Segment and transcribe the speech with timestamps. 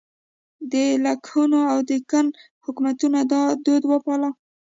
[0.71, 0.73] د
[1.05, 2.25] لکنهو او دکن
[2.65, 4.29] حکومتونو دا دود وپاله.